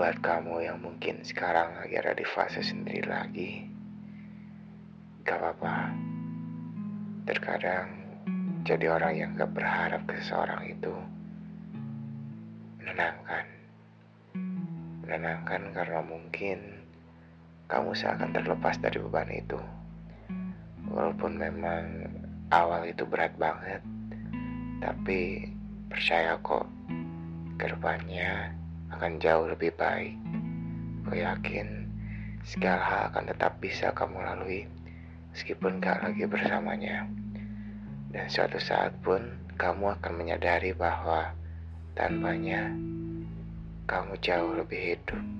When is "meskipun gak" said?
35.30-36.02